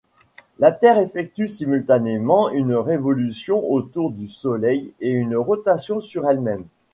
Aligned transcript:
La 0.57 0.71
terre 0.71 0.97
effectue 0.97 1.47
simultanément 1.47 2.49
une 2.49 2.73
révolution 2.73 3.63
autour 3.71 4.09
du 4.09 4.27
soleil 4.27 4.95
et 4.99 5.11
une 5.11 5.35
rotation 5.35 5.99
sur 6.01 6.27
elle-même. 6.27 6.65